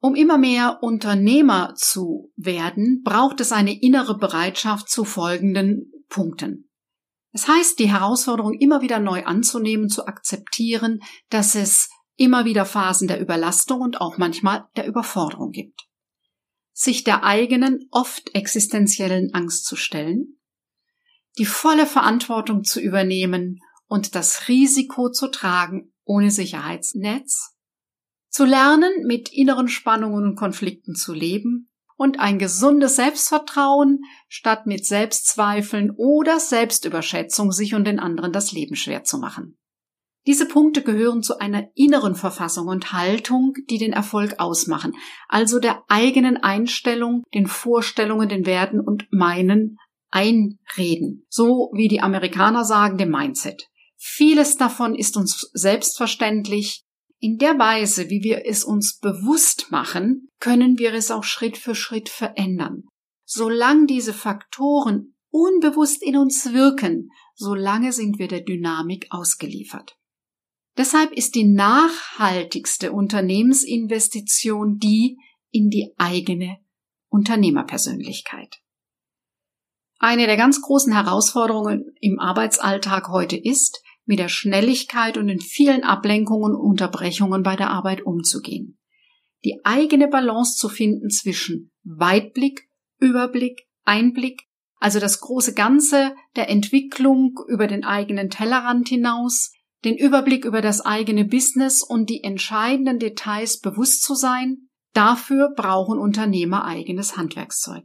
Um 0.00 0.16
immer 0.16 0.36
mehr 0.36 0.78
Unternehmer 0.82 1.74
zu 1.76 2.32
werden, 2.36 3.02
braucht 3.04 3.40
es 3.40 3.52
eine 3.52 3.80
innere 3.80 4.18
Bereitschaft 4.18 4.90
zu 4.90 5.04
folgenden 5.04 5.92
Punkten. 6.08 6.68
Es 7.32 7.48
heißt, 7.48 7.78
die 7.78 7.90
Herausforderung 7.90 8.54
immer 8.54 8.82
wieder 8.82 8.98
neu 8.98 9.24
anzunehmen, 9.24 9.88
zu 9.88 10.06
akzeptieren, 10.06 11.00
dass 11.30 11.54
es 11.54 11.88
immer 12.16 12.44
wieder 12.44 12.66
Phasen 12.66 13.08
der 13.08 13.20
Überlastung 13.20 13.80
und 13.80 14.00
auch 14.00 14.18
manchmal 14.18 14.66
der 14.76 14.86
Überforderung 14.86 15.50
gibt. 15.50 15.86
Sich 16.72 17.04
der 17.04 17.24
eigenen, 17.24 17.88
oft 17.90 18.34
existenziellen 18.34 19.32
Angst 19.34 19.66
zu 19.66 19.76
stellen, 19.76 20.38
die 21.38 21.46
volle 21.46 21.86
Verantwortung 21.86 22.64
zu 22.64 22.80
übernehmen 22.80 23.60
und 23.86 24.14
das 24.14 24.48
Risiko 24.48 25.10
zu 25.10 25.28
tragen 25.28 25.92
ohne 26.04 26.30
Sicherheitsnetz, 26.30 27.54
zu 28.28 28.44
lernen, 28.44 28.90
mit 29.06 29.32
inneren 29.32 29.68
Spannungen 29.68 30.24
und 30.24 30.36
Konflikten 30.36 30.94
zu 30.94 31.12
leben 31.12 31.70
und 31.96 32.18
ein 32.18 32.38
gesundes 32.38 32.96
Selbstvertrauen 32.96 34.00
statt 34.28 34.66
mit 34.66 34.86
Selbstzweifeln 34.86 35.90
oder 35.96 36.40
Selbstüberschätzung 36.40 37.52
sich 37.52 37.74
und 37.74 37.84
den 37.84 38.00
anderen 38.00 38.32
das 38.32 38.52
Leben 38.52 38.74
schwer 38.74 39.04
zu 39.04 39.18
machen. 39.18 39.58
Diese 40.26 40.46
Punkte 40.46 40.82
gehören 40.82 41.22
zu 41.22 41.38
einer 41.38 41.68
inneren 41.74 42.14
Verfassung 42.14 42.68
und 42.68 42.92
Haltung, 42.92 43.54
die 43.68 43.78
den 43.78 43.92
Erfolg 43.92 44.38
ausmachen, 44.38 44.94
also 45.28 45.58
der 45.58 45.82
eigenen 45.88 46.36
Einstellung, 46.36 47.24
den 47.34 47.48
Vorstellungen, 47.48 48.28
den 48.28 48.46
Werten 48.46 48.80
und 48.80 49.08
meinen 49.10 49.78
einreden. 50.12 51.26
So 51.28 51.70
wie 51.74 51.88
die 51.88 52.00
Amerikaner 52.00 52.64
sagen, 52.64 52.98
dem 52.98 53.10
Mindset. 53.10 53.68
Vieles 53.96 54.56
davon 54.56 54.94
ist 54.94 55.16
uns 55.16 55.50
selbstverständlich, 55.52 56.84
in 57.24 57.38
der 57.38 57.56
Weise, 57.56 58.10
wie 58.10 58.24
wir 58.24 58.46
es 58.46 58.64
uns 58.64 58.98
bewusst 58.98 59.70
machen, 59.70 60.28
können 60.40 60.80
wir 60.80 60.92
es 60.92 61.12
auch 61.12 61.22
Schritt 61.22 61.56
für 61.56 61.76
Schritt 61.76 62.08
verändern. 62.08 62.82
Solange 63.24 63.86
diese 63.86 64.12
Faktoren 64.12 65.14
unbewusst 65.30 66.02
in 66.02 66.16
uns 66.16 66.52
wirken, 66.52 67.10
solange 67.36 67.92
sind 67.92 68.18
wir 68.18 68.26
der 68.26 68.40
Dynamik 68.40 69.06
ausgeliefert. 69.10 69.96
Deshalb 70.76 71.12
ist 71.12 71.36
die 71.36 71.44
nachhaltigste 71.44 72.90
Unternehmensinvestition 72.90 74.78
die 74.78 75.16
in 75.52 75.70
die 75.70 75.94
eigene 75.98 76.58
Unternehmerpersönlichkeit. 77.08 78.61
Eine 80.04 80.26
der 80.26 80.36
ganz 80.36 80.60
großen 80.60 80.92
Herausforderungen 80.92 81.94
im 82.00 82.18
Arbeitsalltag 82.18 83.08
heute 83.08 83.36
ist, 83.36 83.80
mit 84.04 84.18
der 84.18 84.28
Schnelligkeit 84.28 85.16
und 85.16 85.28
den 85.28 85.40
vielen 85.40 85.84
Ablenkungen 85.84 86.56
und 86.56 86.60
Unterbrechungen 86.60 87.44
bei 87.44 87.54
der 87.54 87.70
Arbeit 87.70 88.04
umzugehen. 88.04 88.80
Die 89.44 89.60
eigene 89.62 90.08
Balance 90.08 90.56
zu 90.56 90.68
finden 90.68 91.08
zwischen 91.08 91.70
Weitblick, 91.84 92.68
Überblick, 92.98 93.68
Einblick, 93.84 94.42
also 94.80 94.98
das 94.98 95.20
große 95.20 95.54
Ganze 95.54 96.16
der 96.34 96.50
Entwicklung 96.50 97.38
über 97.46 97.68
den 97.68 97.84
eigenen 97.84 98.28
Tellerrand 98.28 98.88
hinaus, 98.88 99.52
den 99.84 99.96
Überblick 99.96 100.44
über 100.44 100.62
das 100.62 100.80
eigene 100.80 101.24
Business 101.24 101.80
und 101.80 102.10
die 102.10 102.24
entscheidenden 102.24 102.98
Details 102.98 103.60
bewusst 103.60 104.02
zu 104.02 104.16
sein, 104.16 104.68
dafür 104.94 105.52
brauchen 105.54 106.00
Unternehmer 106.00 106.64
eigenes 106.64 107.16
Handwerkszeug. 107.16 107.84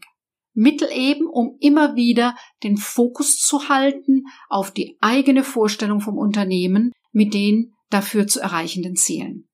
Mittel 0.57 0.89
eben, 0.91 1.27
um 1.27 1.55
immer 1.59 1.95
wieder 1.95 2.35
den 2.63 2.77
Fokus 2.77 3.37
zu 3.37 3.69
halten 3.69 4.23
auf 4.49 4.71
die 4.71 4.97
eigene 5.01 5.43
Vorstellung 5.43 6.01
vom 6.01 6.17
Unternehmen 6.17 6.91
mit 7.11 7.35
den 7.35 7.75
dafür 7.91 8.25
zu 8.25 8.39
erreichenden 8.39 8.95
Zielen. 8.95 9.47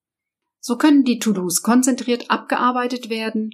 So 0.61 0.77
können 0.77 1.03
die 1.03 1.19
To-Dos 1.19 1.61
konzentriert 1.61 2.31
abgearbeitet 2.31 3.09
werden 3.09 3.49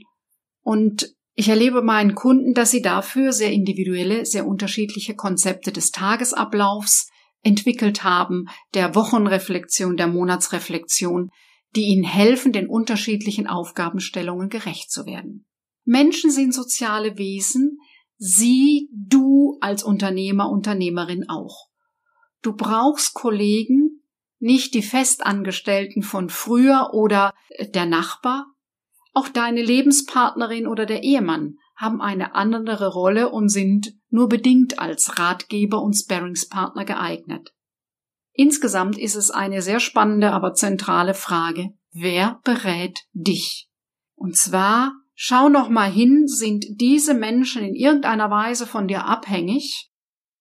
und 0.61 1.11
ich 1.33 1.49
erlebe 1.49 1.81
meinen 1.81 2.13
Kunden, 2.13 2.53
dass 2.53 2.69
sie 2.69 2.83
dafür 2.83 3.33
sehr 3.33 3.51
individuelle, 3.51 4.27
sehr 4.27 4.45
unterschiedliche 4.45 5.15
Konzepte 5.15 5.71
des 5.71 5.89
Tagesablaufs 5.89 7.09
entwickelt 7.41 8.03
haben, 8.03 8.45
der 8.75 8.93
Wochenreflexion, 8.93 9.97
der 9.97 10.07
Monatsreflexion, 10.07 11.31
die 11.75 11.85
ihnen 11.85 12.03
helfen, 12.03 12.51
den 12.51 12.67
unterschiedlichen 12.67 13.47
Aufgabenstellungen 13.47 14.49
gerecht 14.49 14.91
zu 14.91 15.07
werden. 15.07 15.47
Menschen 15.89 16.29
sind 16.29 16.53
soziale 16.53 17.17
Wesen, 17.17 17.79
sie, 18.15 18.91
du 18.93 19.57
als 19.59 19.81
Unternehmer, 19.81 20.51
Unternehmerin 20.51 21.27
auch. 21.27 21.69
Du 22.43 22.55
brauchst 22.55 23.15
Kollegen, 23.15 24.03
nicht 24.37 24.75
die 24.75 24.83
Festangestellten 24.83 26.03
von 26.03 26.29
früher 26.29 26.91
oder 26.93 27.33
der 27.73 27.87
Nachbar. 27.87 28.45
Auch 29.13 29.29
deine 29.29 29.63
Lebenspartnerin 29.63 30.67
oder 30.67 30.85
der 30.85 31.01
Ehemann 31.01 31.55
haben 31.75 32.01
eine 32.01 32.35
andere 32.35 32.93
Rolle 32.93 33.29
und 33.29 33.49
sind 33.49 33.95
nur 34.09 34.29
bedingt 34.29 34.77
als 34.77 35.17
Ratgeber 35.17 35.81
und 35.81 35.93
Sparringspartner 35.93 36.85
geeignet. 36.85 37.55
Insgesamt 38.33 38.99
ist 38.99 39.15
es 39.15 39.31
eine 39.31 39.63
sehr 39.63 39.79
spannende, 39.79 40.33
aber 40.33 40.53
zentrale 40.53 41.15
Frage. 41.15 41.71
Wer 41.91 42.39
berät 42.43 42.99
dich? 43.13 43.71
Und 44.13 44.37
zwar 44.37 44.93
Schau 45.21 45.49
noch 45.49 45.67
mal 45.67 45.91
hin, 45.91 46.29
sind 46.29 46.65
diese 46.79 47.13
Menschen 47.13 47.61
in 47.61 47.75
irgendeiner 47.75 48.31
Weise 48.31 48.65
von 48.65 48.87
dir 48.87 49.03
abhängig 49.03 49.89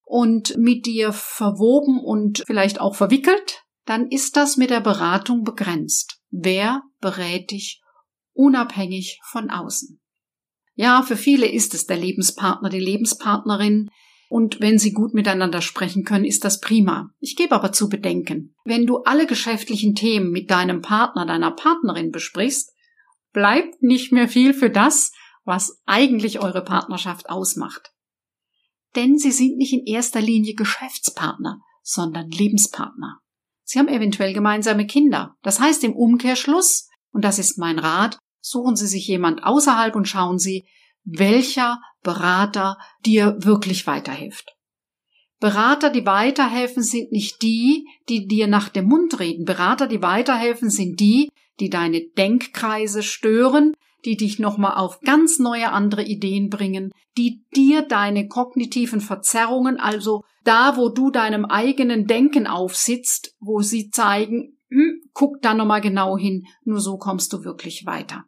und 0.04 0.56
mit 0.56 0.86
dir 0.86 1.12
verwoben 1.12 1.98
und 1.98 2.44
vielleicht 2.46 2.80
auch 2.80 2.94
verwickelt, 2.94 3.64
dann 3.86 4.06
ist 4.06 4.36
das 4.36 4.56
mit 4.56 4.70
der 4.70 4.78
Beratung 4.78 5.42
begrenzt. 5.42 6.20
Wer 6.30 6.82
berät 7.00 7.50
dich 7.50 7.82
unabhängig 8.34 9.18
von 9.24 9.50
außen? 9.50 10.00
Ja, 10.76 11.02
für 11.02 11.16
viele 11.16 11.46
ist 11.46 11.74
es 11.74 11.86
der 11.86 11.96
Lebenspartner, 11.96 12.68
die 12.68 12.78
Lebenspartnerin, 12.78 13.90
und 14.28 14.60
wenn 14.60 14.78
sie 14.78 14.92
gut 14.92 15.12
miteinander 15.12 15.60
sprechen 15.60 16.04
können, 16.04 16.24
ist 16.24 16.44
das 16.44 16.60
prima. 16.60 17.10
Ich 17.18 17.34
gebe 17.34 17.52
aber 17.56 17.72
zu 17.72 17.88
bedenken, 17.88 18.54
wenn 18.64 18.86
du 18.86 18.98
alle 18.98 19.26
geschäftlichen 19.26 19.96
Themen 19.96 20.30
mit 20.30 20.52
deinem 20.52 20.82
Partner, 20.82 21.26
deiner 21.26 21.50
Partnerin 21.50 22.12
besprichst, 22.12 22.74
bleibt 23.32 23.82
nicht 23.82 24.12
mehr 24.12 24.28
viel 24.28 24.54
für 24.54 24.70
das, 24.70 25.12
was 25.44 25.80
eigentlich 25.86 26.40
eure 26.40 26.62
Partnerschaft 26.62 27.30
ausmacht. 27.30 27.92
Denn 28.96 29.18
sie 29.18 29.32
sind 29.32 29.56
nicht 29.56 29.72
in 29.72 29.86
erster 29.86 30.20
Linie 30.20 30.54
Geschäftspartner, 30.54 31.60
sondern 31.82 32.30
Lebenspartner. 32.30 33.20
Sie 33.64 33.78
haben 33.78 33.88
eventuell 33.88 34.32
gemeinsame 34.32 34.86
Kinder. 34.86 35.36
Das 35.42 35.60
heißt 35.60 35.84
im 35.84 35.94
Umkehrschluss, 35.94 36.88
und 37.10 37.24
das 37.24 37.38
ist 37.38 37.58
mein 37.58 37.78
Rat, 37.78 38.18
suchen 38.40 38.76
Sie 38.76 38.86
sich 38.86 39.06
jemand 39.06 39.44
außerhalb 39.44 39.94
und 39.94 40.08
schauen 40.08 40.38
Sie, 40.38 40.66
welcher 41.04 41.80
Berater 42.02 42.78
dir 43.04 43.36
wirklich 43.40 43.86
weiterhilft. 43.86 44.54
Berater, 45.40 45.90
die 45.90 46.04
weiterhelfen, 46.04 46.82
sind 46.82 47.12
nicht 47.12 47.42
die, 47.42 47.86
die 48.08 48.26
dir 48.26 48.46
nach 48.48 48.68
dem 48.68 48.86
Mund 48.86 49.20
reden. 49.20 49.44
Berater, 49.44 49.86
die 49.86 50.02
weiterhelfen, 50.02 50.68
sind 50.70 50.98
die, 50.98 51.30
die 51.60 51.70
deine 51.70 52.02
Denkkreise 52.16 53.02
stören, 53.02 53.74
die 54.04 54.16
dich 54.16 54.38
nochmal 54.38 54.74
auf 54.76 55.00
ganz 55.00 55.38
neue 55.38 55.72
andere 55.72 56.04
Ideen 56.04 56.50
bringen, 56.50 56.92
die 57.16 57.44
dir 57.54 57.82
deine 57.82 58.28
kognitiven 58.28 59.00
Verzerrungen, 59.00 59.78
also 59.78 60.22
da, 60.44 60.76
wo 60.76 60.88
du 60.88 61.10
deinem 61.10 61.44
eigenen 61.44 62.06
Denken 62.06 62.46
aufsitzt, 62.46 63.34
wo 63.40 63.60
sie 63.60 63.90
zeigen, 63.90 64.56
hm, 64.70 65.02
guck 65.12 65.42
da 65.42 65.54
nochmal 65.54 65.80
genau 65.80 66.16
hin, 66.16 66.44
nur 66.64 66.80
so 66.80 66.96
kommst 66.96 67.32
du 67.32 67.44
wirklich 67.44 67.86
weiter. 67.86 68.24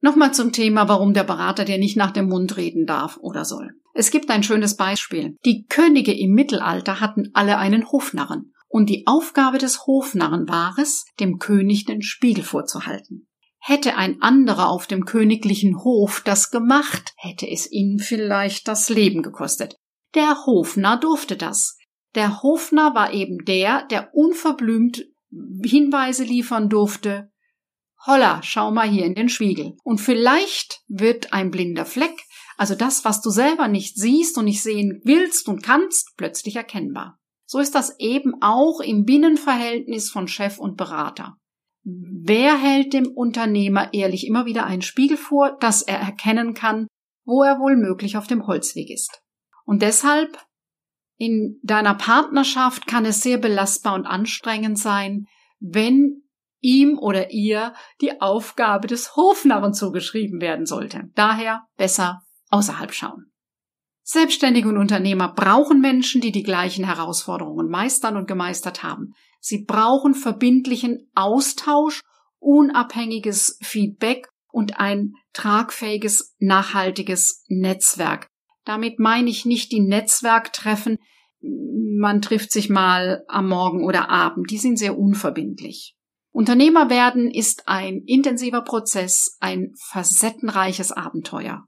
Nochmal 0.00 0.32
zum 0.32 0.52
Thema, 0.52 0.88
warum 0.88 1.12
der 1.12 1.24
Berater 1.24 1.64
dir 1.64 1.78
nicht 1.78 1.96
nach 1.96 2.12
dem 2.12 2.28
Mund 2.28 2.56
reden 2.56 2.86
darf 2.86 3.18
oder 3.20 3.44
soll. 3.44 3.72
Es 3.94 4.12
gibt 4.12 4.30
ein 4.30 4.44
schönes 4.44 4.76
Beispiel. 4.76 5.36
Die 5.44 5.66
Könige 5.66 6.12
im 6.12 6.32
Mittelalter 6.32 7.00
hatten 7.00 7.30
alle 7.34 7.58
einen 7.58 7.90
Hofnarren. 7.90 8.52
Und 8.68 8.88
die 8.90 9.06
Aufgabe 9.06 9.58
des 9.58 9.86
Hofnarren 9.86 10.48
war 10.48 10.76
es, 10.78 11.06
dem 11.18 11.38
König 11.38 11.86
den 11.86 12.02
Spiegel 12.02 12.44
vorzuhalten. 12.44 13.28
Hätte 13.58 13.96
ein 13.96 14.22
anderer 14.22 14.68
auf 14.68 14.86
dem 14.86 15.04
königlichen 15.04 15.82
Hof 15.82 16.22
das 16.24 16.50
gemacht, 16.50 17.12
hätte 17.16 17.50
es 17.50 17.70
ihn 17.70 17.98
vielleicht 17.98 18.68
das 18.68 18.88
Leben 18.88 19.22
gekostet. 19.22 19.76
Der 20.14 20.46
Hofnarr 20.46 21.00
durfte 21.00 21.36
das. 21.36 21.76
Der 22.14 22.42
Hofnarr 22.42 22.94
war 22.94 23.12
eben 23.12 23.44
der, 23.44 23.82
der 23.86 24.14
unverblümt 24.14 25.04
Hinweise 25.64 26.24
liefern 26.24 26.68
durfte. 26.68 27.30
Holla, 28.06 28.40
schau 28.42 28.70
mal 28.70 28.88
hier 28.88 29.04
in 29.04 29.14
den 29.14 29.28
Spiegel. 29.28 29.76
Und 29.82 29.98
vielleicht 29.98 30.82
wird 30.86 31.32
ein 31.32 31.50
blinder 31.50 31.84
Fleck, 31.84 32.16
also 32.56 32.74
das, 32.74 33.04
was 33.04 33.20
du 33.20 33.30
selber 33.30 33.68
nicht 33.68 33.96
siehst 33.96 34.38
und 34.38 34.46
nicht 34.46 34.62
sehen 34.62 35.00
willst 35.04 35.48
und 35.48 35.62
kannst, 35.62 36.14
plötzlich 36.16 36.56
erkennbar. 36.56 37.18
So 37.50 37.60
ist 37.60 37.74
das 37.74 37.98
eben 37.98 38.34
auch 38.42 38.80
im 38.80 39.06
Binnenverhältnis 39.06 40.10
von 40.10 40.28
Chef 40.28 40.58
und 40.58 40.76
Berater. 40.76 41.38
Wer 41.82 42.58
hält 42.58 42.92
dem 42.92 43.06
Unternehmer 43.06 43.94
ehrlich 43.94 44.26
immer 44.26 44.44
wieder 44.44 44.66
einen 44.66 44.82
Spiegel 44.82 45.16
vor, 45.16 45.56
dass 45.58 45.80
er 45.80 45.98
erkennen 45.98 46.52
kann, 46.52 46.88
wo 47.24 47.42
er 47.42 47.58
wohl 47.58 47.76
möglich 47.76 48.18
auf 48.18 48.26
dem 48.26 48.46
Holzweg 48.46 48.90
ist? 48.90 49.22
Und 49.64 49.80
deshalb 49.80 50.38
in 51.16 51.58
deiner 51.62 51.94
Partnerschaft 51.94 52.86
kann 52.86 53.06
es 53.06 53.22
sehr 53.22 53.38
belastbar 53.38 53.94
und 53.94 54.04
anstrengend 54.04 54.78
sein, 54.78 55.24
wenn 55.58 56.24
ihm 56.60 56.98
oder 56.98 57.30
ihr 57.30 57.72
die 58.02 58.20
Aufgabe 58.20 58.88
des 58.88 59.16
Hofnarren 59.16 59.72
zugeschrieben 59.72 60.42
werden 60.42 60.66
sollte. 60.66 61.04
Daher 61.14 61.64
besser 61.78 62.20
außerhalb 62.50 62.92
schauen. 62.92 63.32
Selbstständige 64.10 64.70
und 64.70 64.78
Unternehmer 64.78 65.34
brauchen 65.34 65.82
Menschen, 65.82 66.22
die 66.22 66.32
die 66.32 66.42
gleichen 66.42 66.86
Herausforderungen 66.86 67.68
meistern 67.68 68.16
und 68.16 68.26
gemeistert 68.26 68.82
haben. 68.82 69.12
Sie 69.38 69.66
brauchen 69.66 70.14
verbindlichen 70.14 71.10
Austausch, 71.14 72.00
unabhängiges 72.38 73.58
Feedback 73.60 74.30
und 74.50 74.80
ein 74.80 75.12
tragfähiges, 75.34 76.34
nachhaltiges 76.38 77.44
Netzwerk. 77.48 78.30
Damit 78.64 78.98
meine 78.98 79.28
ich 79.28 79.44
nicht 79.44 79.72
die 79.72 79.80
Netzwerktreffen, 79.80 80.96
man 81.42 82.22
trifft 82.22 82.50
sich 82.50 82.70
mal 82.70 83.24
am 83.28 83.50
Morgen 83.50 83.84
oder 83.84 84.08
Abend, 84.08 84.50
die 84.50 84.56
sind 84.56 84.78
sehr 84.78 84.98
unverbindlich. 84.98 85.96
Unternehmer 86.30 86.88
werden 86.88 87.30
ist 87.30 87.68
ein 87.68 88.04
intensiver 88.06 88.62
Prozess, 88.62 89.36
ein 89.38 89.74
facettenreiches 89.76 90.92
Abenteuer. 90.92 91.67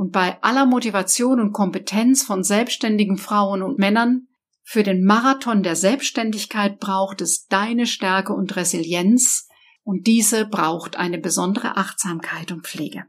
Und 0.00 0.12
bei 0.12 0.42
aller 0.42 0.64
Motivation 0.64 1.40
und 1.40 1.52
Kompetenz 1.52 2.22
von 2.22 2.42
selbstständigen 2.42 3.18
Frauen 3.18 3.62
und 3.62 3.78
Männern 3.78 4.28
für 4.62 4.82
den 4.82 5.04
Marathon 5.04 5.62
der 5.62 5.76
Selbstständigkeit 5.76 6.80
braucht 6.80 7.20
es 7.20 7.48
deine 7.48 7.84
Stärke 7.84 8.32
und 8.32 8.56
Resilienz, 8.56 9.46
und 9.82 10.06
diese 10.06 10.46
braucht 10.46 10.96
eine 10.96 11.18
besondere 11.18 11.76
Achtsamkeit 11.76 12.50
und 12.50 12.66
Pflege. 12.66 13.04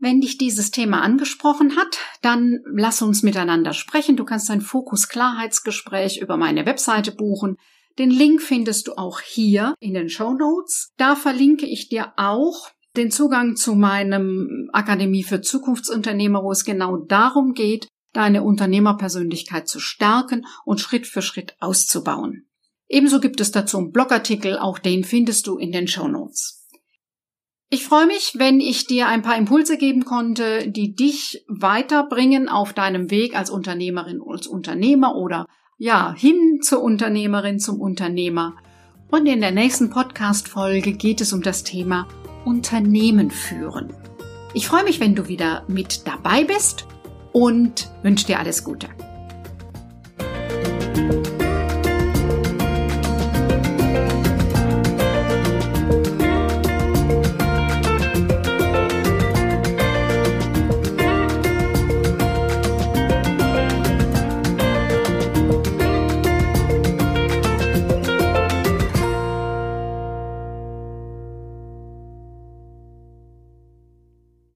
Wenn 0.00 0.20
dich 0.20 0.36
dieses 0.36 0.72
Thema 0.72 1.00
angesprochen 1.00 1.76
hat, 1.76 1.96
dann 2.22 2.58
lass 2.74 3.02
uns 3.02 3.22
miteinander 3.22 3.72
sprechen. 3.72 4.16
Du 4.16 4.24
kannst 4.24 4.50
ein 4.50 4.62
Fokus-Klarheitsgespräch 4.62 6.20
über 6.20 6.36
meine 6.36 6.66
Webseite 6.66 7.12
buchen. 7.12 7.56
Den 8.00 8.10
Link 8.10 8.42
findest 8.42 8.88
du 8.88 8.94
auch 8.94 9.20
hier 9.20 9.76
in 9.78 9.94
den 9.94 10.08
Show 10.08 10.34
Notes. 10.34 10.92
Da 10.96 11.14
verlinke 11.14 11.66
ich 11.66 11.88
dir 11.88 12.14
auch 12.16 12.70
den 12.96 13.10
Zugang 13.10 13.56
zu 13.56 13.74
meinem 13.74 14.68
Akademie 14.72 15.22
für 15.22 15.40
Zukunftsunternehmer, 15.40 16.42
wo 16.42 16.50
es 16.52 16.64
genau 16.64 16.96
darum 16.96 17.52
geht, 17.54 17.88
deine 18.12 18.42
Unternehmerpersönlichkeit 18.42 19.68
zu 19.68 19.78
stärken 19.78 20.46
und 20.64 20.80
Schritt 20.80 21.06
für 21.06 21.22
Schritt 21.22 21.56
auszubauen. 21.60 22.46
Ebenso 22.88 23.20
gibt 23.20 23.40
es 23.40 23.50
dazu 23.50 23.78
einen 23.78 23.92
Blogartikel, 23.92 24.58
auch 24.58 24.78
den 24.78 25.04
findest 25.04 25.46
du 25.46 25.58
in 25.58 25.72
den 25.72 25.88
Show 25.88 26.08
Notes. 26.08 26.66
Ich 27.68 27.84
freue 27.84 28.06
mich, 28.06 28.34
wenn 28.36 28.60
ich 28.60 28.86
dir 28.86 29.08
ein 29.08 29.22
paar 29.22 29.36
Impulse 29.36 29.76
geben 29.76 30.04
konnte, 30.04 30.70
die 30.70 30.94
dich 30.94 31.44
weiterbringen 31.48 32.48
auf 32.48 32.72
deinem 32.72 33.10
Weg 33.10 33.36
als 33.36 33.50
Unternehmerin, 33.50 34.20
als 34.24 34.46
Unternehmer 34.46 35.16
oder 35.16 35.46
ja, 35.76 36.14
hin 36.16 36.60
zur 36.62 36.82
Unternehmerin, 36.82 37.58
zum 37.58 37.80
Unternehmer. 37.80 38.54
Und 39.10 39.26
in 39.26 39.40
der 39.40 39.50
nächsten 39.50 39.90
Podcast-Folge 39.90 40.92
geht 40.92 41.20
es 41.20 41.32
um 41.32 41.42
das 41.42 41.64
Thema 41.64 42.06
Unternehmen 42.46 43.30
führen. 43.30 43.92
Ich 44.54 44.68
freue 44.68 44.84
mich, 44.84 45.00
wenn 45.00 45.14
du 45.14 45.28
wieder 45.28 45.64
mit 45.66 46.06
dabei 46.06 46.44
bist 46.44 46.86
und 47.32 47.90
wünsche 48.02 48.26
dir 48.26 48.38
alles 48.38 48.64
Gute. 48.64 48.88